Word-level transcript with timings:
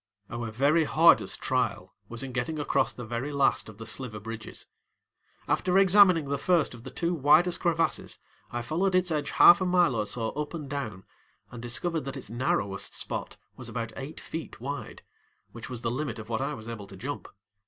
Our 0.31 0.49
very 0.49 0.85
hardest 0.85 1.41
trial 1.41 1.93
was 2.09 2.23
in 2.23 2.31
getting 2.31 2.57
across 2.57 2.91
the 2.91 3.05
very 3.05 3.31
last 3.31 3.69
of 3.69 3.77
the 3.77 3.85
sliver 3.85 4.19
bridges. 4.19 4.65
After 5.47 5.77
examining 5.77 6.25
the 6.27 6.39
first 6.39 6.73
of 6.73 6.83
the 6.83 6.89
two 6.89 7.13
widest 7.13 7.59
crevasses, 7.59 8.17
I 8.49 8.63
followed 8.63 8.95
its 8.95 9.11
edge 9.11 9.29
half 9.29 9.61
a 9.61 9.65
mile 9.67 9.93
or 9.93 10.07
so 10.07 10.29
up 10.31 10.55
and 10.55 10.67
down 10.67 11.03
and 11.51 11.61
discovered 11.61 12.01
that 12.05 12.17
its 12.17 12.31
narrowest 12.31 12.95
spot 12.95 13.37
was 13.55 13.69
about 13.69 13.93
eight 13.95 14.19
feet 14.19 14.59
wide, 14.59 15.03
which 15.51 15.69
was 15.69 15.81
the 15.83 15.91
limit 15.91 16.17
of 16.17 16.29
what 16.29 16.41
I 16.41 16.55
was 16.55 16.67
able 16.67 16.87
to 16.87 16.97
jump. 16.97 17.27